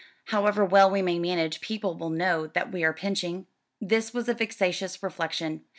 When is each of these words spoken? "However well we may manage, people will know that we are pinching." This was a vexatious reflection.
"However 0.33 0.65
well 0.65 0.89
we 0.89 1.03
may 1.03 1.19
manage, 1.19 1.61
people 1.61 1.93
will 1.95 2.09
know 2.09 2.47
that 2.47 2.71
we 2.71 2.83
are 2.83 2.91
pinching." 2.91 3.45
This 3.79 4.15
was 4.15 4.27
a 4.27 4.33
vexatious 4.33 5.03
reflection. 5.03 5.61